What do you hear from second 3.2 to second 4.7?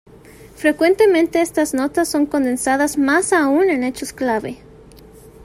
aún en hechos clave.